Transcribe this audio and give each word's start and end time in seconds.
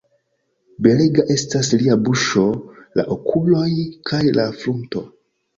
Belega 0.85 1.25
estas 1.33 1.69
lia 1.83 1.97
buŝo, 2.07 2.45
la 3.01 3.05
okuloj 3.17 3.69
kaj 4.11 4.23
la 4.41 4.49
frunto. 4.65 5.05